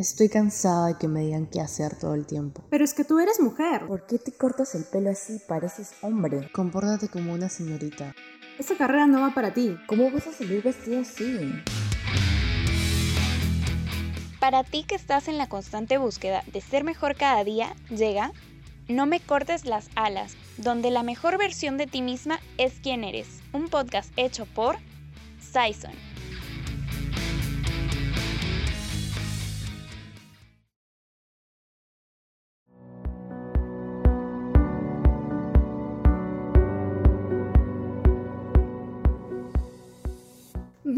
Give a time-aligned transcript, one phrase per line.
[0.00, 2.64] Estoy cansada de que me digan qué hacer todo el tiempo.
[2.70, 3.86] Pero es que tú eres mujer.
[3.86, 5.38] ¿Por qué te cortas el pelo así?
[5.46, 6.50] Pareces hombre.
[6.52, 8.14] Compórtate como una señorita.
[8.58, 9.76] Esa carrera no va para ti.
[9.86, 11.52] ¿Cómo vas a salir vestido así?
[14.40, 18.32] Para ti que estás en la constante búsqueda de ser mejor cada día, llega
[18.88, 23.42] No me cortes las alas, donde la mejor versión de ti misma es quien eres.
[23.52, 24.76] Un podcast hecho por
[25.42, 26.09] Sison.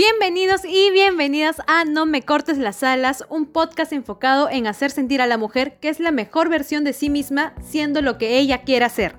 [0.04, 5.22] Bienvenidos y bienvenidas a No me cortes las alas, un podcast enfocado en hacer sentir
[5.22, 8.62] a la mujer que es la mejor versión de sí misma, siendo lo que ella
[8.62, 9.14] quiera ser.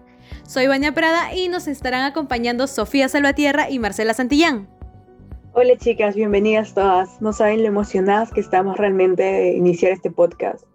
[0.45, 4.67] Soy Vania Prada y nos estarán acompañando Sofía Salvatierra y Marcela Santillán.
[5.53, 7.21] Hola chicas, bienvenidas todas.
[7.21, 10.65] No saben lo emocionadas que estamos realmente de iniciar este podcast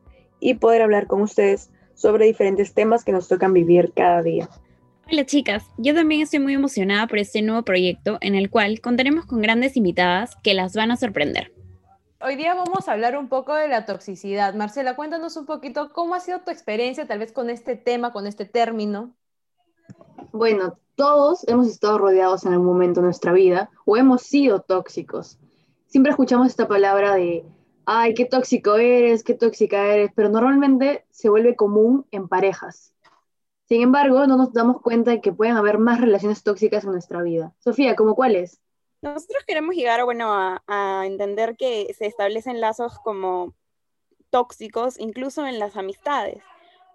[0.41, 4.49] y poder hablar con ustedes sobre diferentes temas que nos tocan vivir cada día.
[5.11, 9.25] Hola chicas, yo también estoy muy emocionada por este nuevo proyecto en el cual contaremos
[9.25, 11.51] con grandes invitadas que las van a sorprender.
[12.21, 14.53] Hoy día vamos a hablar un poco de la toxicidad.
[14.53, 18.27] Marcela, cuéntanos un poquito cómo ha sido tu experiencia tal vez con este tema, con
[18.27, 19.15] este término.
[20.31, 25.39] Bueno, todos hemos estado rodeados en algún momento de nuestra vida o hemos sido tóxicos.
[25.87, 27.47] Siempre escuchamos esta palabra de,
[27.87, 32.93] ay, qué tóxico eres, qué tóxica eres, pero normalmente se vuelve común en parejas.
[33.69, 37.21] Sin embargo, no nos damos cuenta de que pueden haber más relaciones tóxicas en nuestra
[37.23, 37.55] vida.
[37.59, 38.63] Sofía, ¿cómo cuáles?
[39.03, 40.31] Nosotros queremos llegar bueno,
[40.67, 43.55] a, entender que se establecen lazos como
[44.31, 46.43] tóxicos, incluso en las amistades.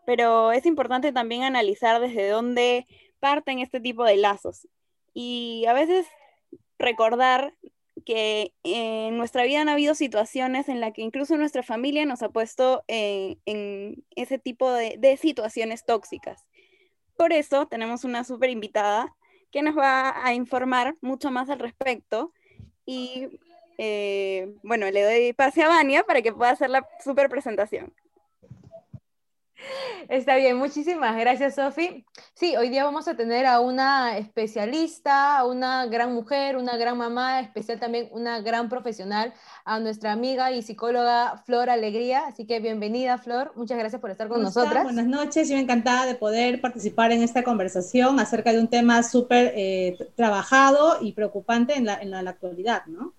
[0.08, 2.88] Pero es importante también analizar desde dónde
[3.20, 4.68] parten este tipo de lazos.
[5.14, 6.08] Y a veces
[6.80, 7.54] recordar
[8.04, 12.30] que en nuestra vida han habido situaciones en las que incluso nuestra familia nos ha
[12.30, 16.44] puesto en, en ese tipo de situaciones tóxicas.
[17.24, 19.16] Por eso tenemos una súper invitada
[19.50, 22.34] que nos va a informar mucho más al respecto.
[22.86, 23.40] Y
[23.78, 27.94] eh, bueno, le doy pase a Vania para que pueda hacer la súper presentación.
[30.09, 32.06] Está bien, muchísimas gracias, Sofi.
[32.34, 36.97] Sí, hoy día vamos a tener a una especialista, a una gran mujer, una gran
[36.97, 39.34] mamá, especial también una gran profesional,
[39.66, 42.23] a nuestra amiga y psicóloga Flor Alegría.
[42.28, 43.53] Así que bienvenida, Flor.
[43.56, 44.84] Muchas gracias por estar con nosotras.
[44.84, 49.53] Buenas noches, yo encantada de poder participar en esta conversación acerca de un tema súper
[49.56, 53.13] eh, trabajado y preocupante en la, en la, la actualidad, ¿no?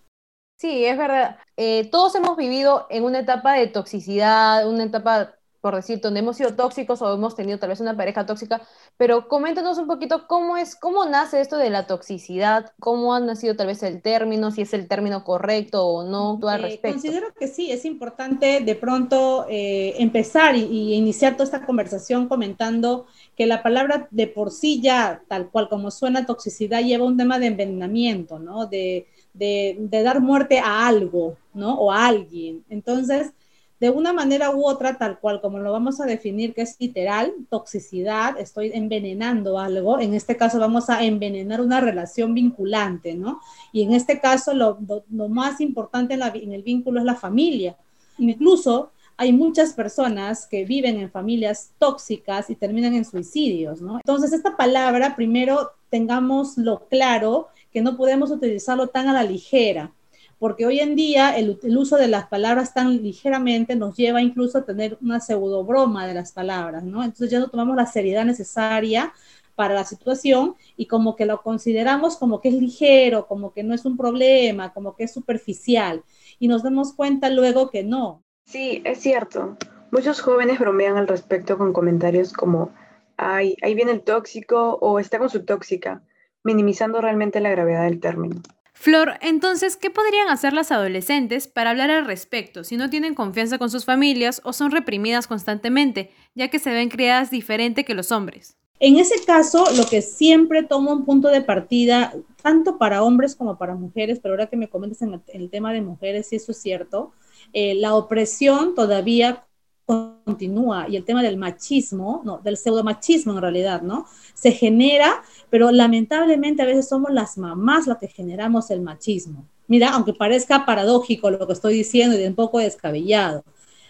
[0.57, 1.39] Sí, es verdad.
[1.57, 5.35] Eh, todos hemos vivido en una etapa de toxicidad, una etapa
[5.65, 8.63] por decir, donde hemos sido tóxicos o hemos tenido tal vez una pareja tóxica,
[8.99, 13.57] pero coméntanos un poquito cómo es, cómo nace esto de la toxicidad, cómo ha nacido
[13.57, 16.93] tal vez el término, si es el término correcto o no, tú al Eh, respecto.
[16.93, 22.29] considero que sí, es importante de pronto eh, empezar y, y iniciar toda esta conversación
[22.29, 27.17] comentando que la palabra de por sí ya, tal cual como suena toxicidad, lleva un
[27.17, 28.67] tema de envenenamiento, ¿no?
[28.67, 31.75] De, de, de dar muerte a algo, ¿no?
[31.79, 32.65] O a alguien.
[32.69, 33.33] Entonces,
[33.81, 37.35] de una manera u otra, tal cual como lo vamos a definir, que es literal,
[37.51, 43.41] toxicidad, estoy envenenando algo, en este caso vamos a envenenar una relación vinculante, ¿no?
[43.73, 47.17] Y en este caso lo, lo, lo más importante en, en, el vínculo es la
[47.17, 47.77] familia.
[48.19, 53.97] Incluso hay muchas personas que viven en familias tóxicas y terminan en suicidios, ¿no?
[53.97, 59.93] Entonces, esta palabra, primero tengámoslo claro, que no podemos utilizarlo tan a la ligera
[60.39, 64.65] porque hoy en día el, uso de las palabras tan ligeramente nos lleva incluso a
[64.65, 67.03] tener una pseudo broma de las palabras, ¿no?
[67.03, 69.13] Entonces ya no tomamos la seriedad necesaria
[69.55, 73.75] para la situación y como que lo consideramos como que es ligero, como que no
[73.75, 76.03] es un problema, como que es superficial
[76.39, 78.23] y nos damos cuenta luego que no.
[78.45, 79.57] Sí, es cierto.
[79.91, 82.73] Muchos jóvenes bromean al respecto con comentarios como,
[83.17, 86.03] ay, ahí viene el tóxico o está con su tóxica,
[86.43, 88.43] minimizando realmente la gravedad del término.
[88.75, 93.57] Flor, entonces, ¿qué podrían hacer las adolescentes para hablar al respecto si no tienen confianza
[93.57, 98.13] con sus familias o son reprimidas constantemente, ya que se ven criadas diferente que los
[98.13, 98.57] hombres?
[98.81, 102.13] En ese caso, lo que siempre tomo un punto de partida,
[102.43, 105.81] tanto para hombres como para mujeres, pero ahora que me comentas en el, tema de
[105.81, 107.13] mujeres, si eso es cierto,
[107.53, 109.47] eh, la opresión todavía
[109.87, 114.07] continúa y el tema del machismo, no, del pseudomachismo en realidad, ¿no?
[114.33, 119.47] Se genera, pero lamentablemente a veces somos las mamás las que generamos el machismo.
[119.67, 123.45] Mira, aunque parezca paradójico lo que estoy diciendo y un poco descabellado,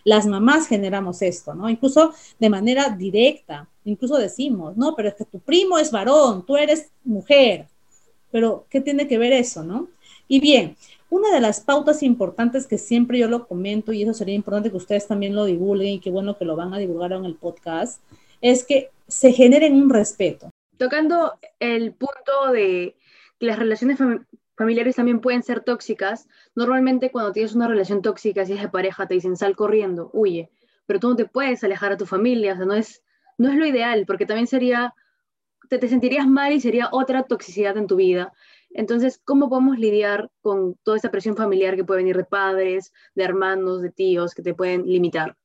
[0.05, 1.69] las mamás generamos esto, ¿no?
[1.69, 6.57] Incluso de manera directa, incluso decimos, no, pero es que tu primo es varón, tú
[6.57, 7.67] eres mujer,
[8.31, 9.89] pero ¿qué tiene que ver eso, no?
[10.29, 10.77] Y bien,
[11.15, 14.77] una de las pautas importantes que siempre yo lo comento, y eso sería importante que
[14.77, 18.03] ustedes también lo divulguen, y qué bueno que lo van a divulgar en el podcast,
[18.41, 20.51] es que se generen un respeto.
[20.77, 22.97] Tocando el punto de
[23.39, 23.97] que las relaciones
[24.57, 26.27] familiares también pueden ser tóxicas,
[26.57, 30.51] normalmente cuando tienes una relación tóxica, si es de pareja, te dicen sal corriendo, huye,
[30.85, 33.05] pero tú no te puedes alejar a tu familia, o sea, no es,
[33.39, 34.95] no es lo ideal, porque también sería,
[35.69, 38.33] te, te sentirías mal y sería otra toxicidad en tu vida.
[38.75, 43.25] Entonces, ¿cómo podemos lidiar con toda esa presión familiar que puede venir de padres, de
[43.25, 45.37] hermanos, de tíos, que te pueden limitar?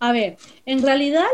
[0.00, 1.26] A ver, en realidad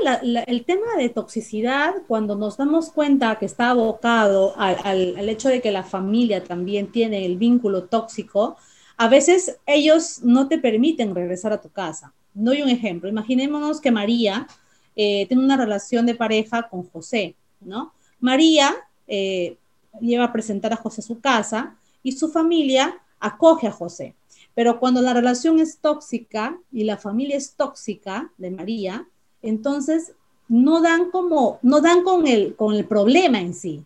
[0.46, 5.70] el tema de toxicidad, cuando nos damos cuenta que está abocado al, hecho de que
[5.70, 8.56] la familia también tiene el vínculo tóxico,
[8.96, 12.14] a veces ellos no te permiten regresar a tu casa.
[12.32, 13.10] Doy un ejemplo.
[13.10, 14.46] Imaginémonos que María
[14.96, 17.92] eh, tiene una relación de pareja con José, ¿no?
[18.18, 18.74] María
[19.06, 19.58] eh,
[20.00, 24.14] lleva a presentar a José a su casa y su familia acoge a José.
[24.54, 29.08] Pero cuando la relación es tóxica y la familia es tóxica de María,
[29.42, 30.12] entonces
[30.48, 33.84] no dan como, no dan con el, con el problema en sí.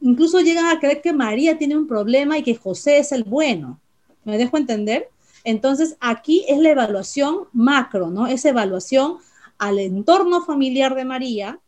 [0.00, 3.80] Incluso llegan a creer que María tiene un problema y que José es el bueno.
[4.24, 5.10] ¿Me dejo entender?
[5.44, 8.26] Entonces aquí es la evaluación macro, ¿no?
[8.26, 9.18] Es evaluación
[9.58, 11.60] al entorno familiar de María,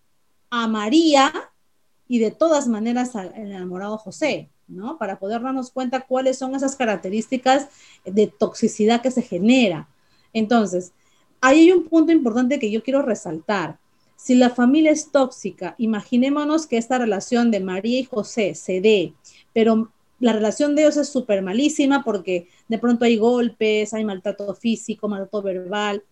[0.51, 1.33] a María
[2.09, 4.49] y de todas maneras al enamorado José.
[4.69, 4.99] ¿no?
[4.99, 7.69] Para poder darnos cuenta cuáles son esas características
[8.05, 9.89] de toxicidad que se genera.
[10.33, 10.93] Entonces,
[11.41, 13.79] ahí hay un punto importante que yo quiero resaltar.
[14.17, 19.15] Si la familia es tóxica, imaginémonos que esta relación de María y José se dé,
[19.53, 24.55] pero la relación de ellos es súper malísima porque de pronto hay golpes, hay maltrato
[24.55, 26.03] físico, maltrato verbal,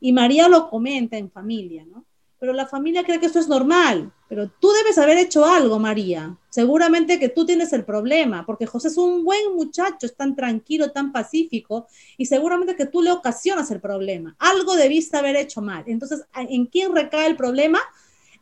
[0.00, 2.04] y María lo comenta en familia, ¿no?
[2.44, 4.12] Pero la familia cree que esto es normal.
[4.28, 6.36] Pero tú debes haber hecho algo, María.
[6.50, 10.92] Seguramente que tú tienes el problema, porque José es un buen muchacho, es tan tranquilo,
[10.92, 11.86] tan pacífico,
[12.18, 14.36] y seguramente que tú le ocasionas el problema.
[14.38, 15.84] Algo debiste haber hecho mal.
[15.86, 17.80] Entonces, ¿en quién recae el problema?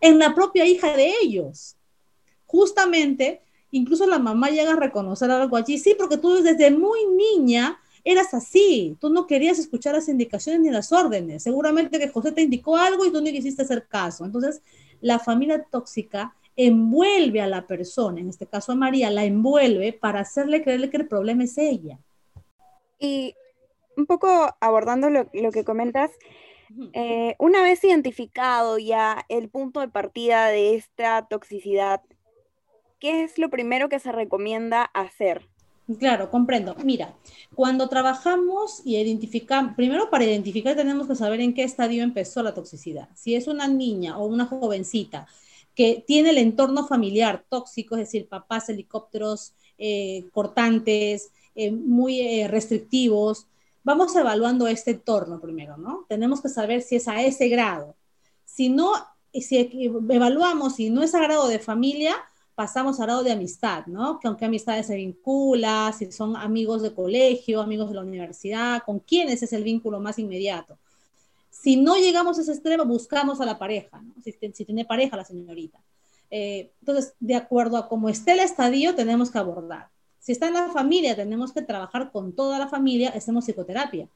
[0.00, 1.76] En la propia hija de ellos.
[2.44, 3.40] Justamente,
[3.70, 5.78] incluso la mamá llega a reconocer algo allí.
[5.78, 10.70] Sí, porque tú desde muy niña eras así, tú no querías escuchar las indicaciones ni
[10.70, 11.42] las órdenes.
[11.42, 14.24] Seguramente que José te indicó algo y tú no quisiste hacer caso.
[14.24, 14.62] Entonces,
[15.00, 20.20] la familia tóxica envuelve a la persona, en este caso a María, la envuelve para
[20.20, 21.98] hacerle creerle que el problema es ella.
[22.98, 23.34] Y
[23.96, 26.10] un poco abordando lo, que comentas,
[26.92, 32.02] eh, una vez identificado ya el punto de partida de esta toxicidad,
[32.98, 35.48] ¿qué es lo primero que se recomienda hacer?
[35.98, 36.76] Claro, comprendo.
[36.84, 37.16] Mira,
[37.54, 42.54] cuando trabajamos y identificamos, primero para identificar tenemos que saber en qué estadio empezó la
[42.54, 43.08] toxicidad.
[43.14, 45.26] Si es una niña o una jovencita
[45.74, 52.48] que tiene el entorno familiar tóxico, es decir, papás helicópteros eh, cortantes, eh, muy eh,
[52.48, 53.46] restrictivos,
[53.82, 56.06] vamos evaluando este entorno primero, ¿no?
[56.08, 57.96] Tenemos que saber si es a ese grado.
[58.44, 58.92] Si no,
[59.32, 59.58] si
[60.10, 62.14] evaluamos si no es a grado de familia,
[62.62, 64.20] pasamos al lado de amistad, ¿no?
[64.20, 69.00] Que aunque amistades se vincula, si son amigos de colegio, amigos de la universidad, con
[69.00, 70.78] quiénes es el vínculo más inmediato.
[71.50, 74.14] Si no llegamos a ese extremo, buscamos a la pareja, ¿no?
[74.22, 75.80] si, tiene pareja la señorita.
[76.30, 79.88] Eh, entonces, de acuerdo a cómo esté el estadio, tenemos que abordar.
[80.20, 84.08] Si está en la familia, tenemos que trabajar con toda la familia, hacemos psicoterapia.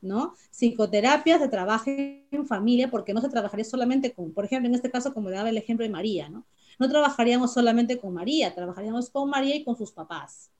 [0.00, 0.34] ¿no?
[0.50, 4.90] Psicoterapia se trabaja en familia porque no se trabajaría solamente con, por ejemplo, en este
[4.90, 6.44] caso, como le daba el ejemplo de María, ¿no?
[6.78, 10.50] No trabajaríamos solamente con María, trabajaríamos con María y con sus papás.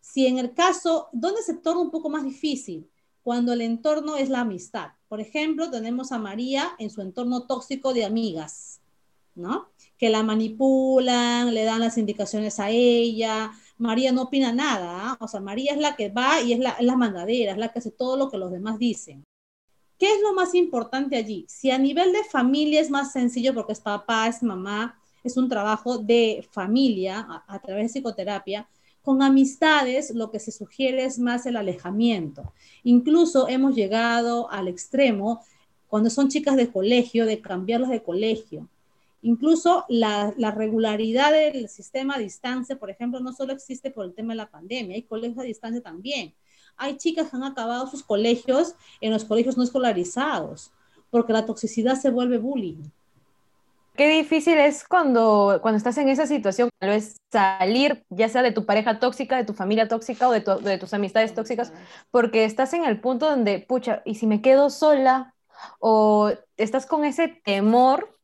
[0.00, 2.90] Si en el caso, ¿dónde se torna un poco más difícil?
[3.22, 4.88] Cuando el entorno es la amistad.
[5.08, 8.82] Por ejemplo, tenemos a María en su entorno tóxico de amigas,
[9.34, 9.70] ¿no?
[9.96, 13.52] Que la manipulan, le dan las indicaciones a ella.
[13.78, 15.16] María no opina nada, ¿ah?
[15.20, 17.72] o sea, María es la que va y es la, es la mandadera, es la
[17.72, 19.24] que hace todo lo que los demás dicen.
[19.98, 21.46] ¿Qué es lo más importante allí?
[21.48, 25.48] Si a nivel de familia es más sencillo porque es papá, es mamá, es un
[25.48, 28.68] trabajo de familia a, través de psicoterapia.
[29.02, 32.52] Con amistades lo que se sugiere es más el alejamiento.
[32.84, 35.42] Incluso hemos llegado al extremo,
[35.88, 38.68] cuando son chicas de colegio, de cambiarlas de colegio.
[39.22, 44.14] Incluso la, la, regularidad del sistema a distancia, por ejemplo, no solo existe por el
[44.14, 46.34] tema de la pandemia, hay colegios a distancia también.
[46.76, 50.72] Hay chicas que han acabado sus colegios en los colegios no escolarizados,
[51.10, 52.82] porque la toxicidad se vuelve bullying.
[53.96, 58.50] Qué difícil es cuando, cuando estás en esa situación, tal vez salir, ya sea de
[58.50, 61.72] tu pareja tóxica, de tu familia tóxica o de, de tus amistades tóxicas,
[62.10, 65.34] porque estás en el punto donde, pucha, ¿y si me quedo sola?
[65.78, 68.18] O estás con ese temor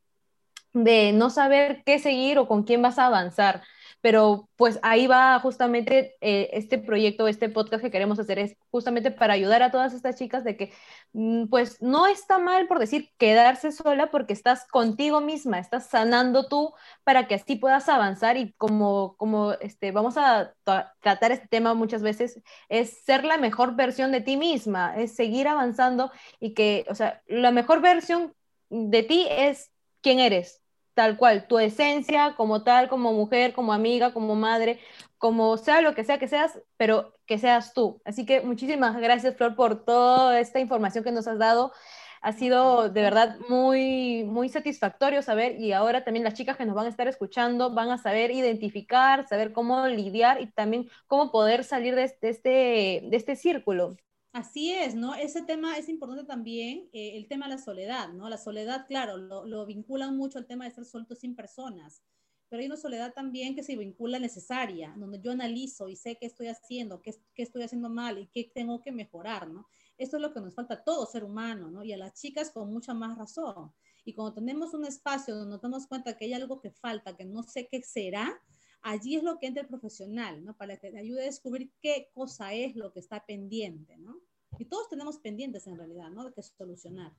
[0.73, 3.63] de no saber qué seguir o con quién vas a avanzar.
[4.01, 9.11] Pero pues ahí va justamente eh, este proyecto, este podcast que queremos hacer, es justamente
[9.11, 10.73] para ayudar a todas estas chicas de que
[11.13, 16.49] mm, pues no está mal por decir quedarse sola porque estás contigo misma, estás sanando
[16.49, 16.73] tú
[17.05, 20.55] para que así puedas avanzar y como, como este, vamos a
[21.01, 25.49] tratar este tema muchas veces, es ser la mejor versión de ti misma, es seguir
[25.49, 28.35] avanzando y que, o sea, la mejor versión
[28.71, 30.60] de ti es quién eres,
[31.01, 34.81] tal cual, tu esencia como tal, como mujer, como amiga, como madre,
[35.17, 38.03] como sea lo que sea que seas, pero que seas tú.
[38.05, 41.73] Así que muchísimas gracias, Flor, por toda esta información que nos has dado.
[42.21, 46.75] Ha sido de verdad muy, muy satisfactorio saber y ahora también las chicas que nos
[46.75, 51.65] van a estar escuchando van a saber identificar, saber cómo lidiar y también cómo poder
[51.65, 53.97] salir de este, de este círculo.
[54.33, 55.15] Así es, ¿no?
[55.17, 58.29] Ese tema es importante también, eh, el tema de la soledad, ¿no?
[58.29, 62.05] La soledad, claro, lo, lo, vinculan mucho al tema de estar suelto sin personas,
[62.49, 66.27] pero hay una soledad también que se vincula necesaria, donde yo analizo y sé qué
[66.27, 69.67] estoy haciendo, qué, qué estoy haciendo mal y qué tengo que mejorar, ¿no?
[69.99, 71.83] Esto es lo que nos falta a todo ser humano, ¿no?
[71.83, 73.73] Y a las chicas con mucha más razón.
[74.05, 77.25] Y cuando tenemos un espacio donde nos damos cuenta que hay algo que falta, que
[77.25, 78.41] no sé qué será,
[78.83, 80.57] allí es lo que entra el profesional, ¿no?
[80.57, 84.21] Para que te ayude a descubrir qué cosa es lo que está pendiente, ¿no?
[84.59, 86.25] Y todos tenemos pendientes en realidad, ¿no?
[86.25, 87.13] De que solucionar.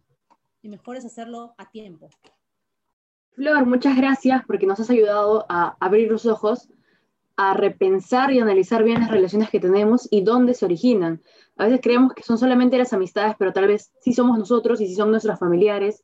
[0.61, 2.09] Y mejor es hacerlo a tiempo.
[3.31, 6.69] Flor, muchas gracias porque nos has ayudado a abrir los ojos,
[7.37, 11.21] a repensar y analizar bien las relaciones que tenemos y dónde se originan.
[11.55, 14.87] A veces creemos que son solamente las amistades, pero tal vez sí somos nosotros y
[14.87, 16.03] sí son nuestros familiares.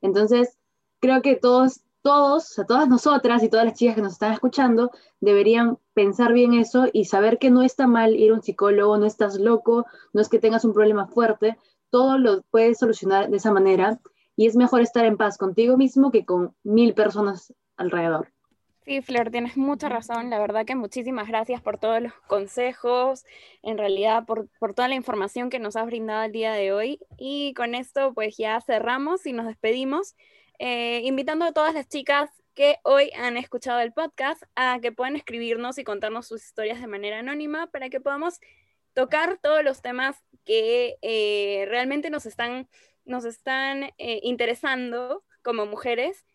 [0.00, 0.56] Entonces,
[1.00, 4.90] creo que todos todos, a todas nosotras y todas las chicas que nos están escuchando,
[5.20, 9.06] deberían pensar bien eso y saber que no está mal ir a un psicólogo, no
[9.06, 11.56] estás loco, no es que tengas un problema fuerte,
[11.90, 13.98] todo lo puedes solucionar de esa manera
[14.36, 18.32] y es mejor estar en paz contigo mismo que con mil personas alrededor.
[18.84, 20.30] Sí, Flor, tienes mucha razón.
[20.30, 23.26] La verdad que muchísimas gracias por todos los consejos,
[23.62, 26.98] en realidad por, por, toda la información que nos has brindado el día de hoy.
[27.18, 30.14] Y con esto pues ya cerramos y nos despedimos.
[30.58, 35.14] Eh, invitando a todas las chicas que hoy han escuchado el podcast a que puedan
[35.14, 38.40] escribirnos y contarnos sus historias de manera anónima para que podamos
[38.94, 42.68] tocar todos los temas que eh, realmente nos están,
[43.04, 46.26] nos están eh, interesando como mujeres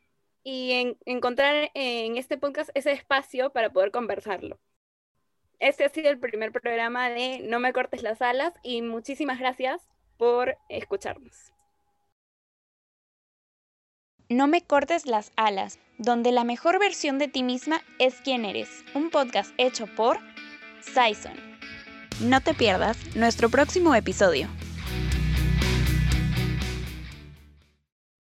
[0.43, 4.59] y encontrar en este podcast ese espacio para poder conversarlo.
[5.59, 9.87] Este ha sido el primer programa de No me cortes las alas y muchísimas gracias
[10.17, 11.52] por escucharnos.
[14.33, 18.67] No me cortes las alas, donde la mejor versión de ti misma es quien eres.
[18.95, 20.17] Un podcast hecho por
[20.81, 21.33] Saison.
[22.19, 24.47] No te pierdas nuestro próximo episodio.